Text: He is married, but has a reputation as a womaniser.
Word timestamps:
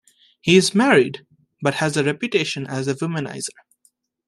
He 0.41 0.57
is 0.57 0.73
married, 0.73 1.27
but 1.61 1.75
has 1.75 1.95
a 1.95 2.03
reputation 2.03 2.65
as 2.65 2.87
a 2.87 2.95
womaniser. 2.95 3.53